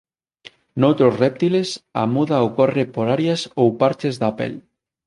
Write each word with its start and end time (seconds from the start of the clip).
Noutros 0.81 1.17
réptiles 1.23 1.69
a 2.01 2.03
muda 2.15 2.37
ocorre 2.47 2.83
por 2.93 3.05
áreas 3.17 3.41
ou 3.61 3.67
parches 3.81 4.15
da 4.21 4.29
pel. 4.37 4.53